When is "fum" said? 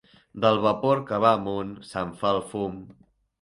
2.55-2.83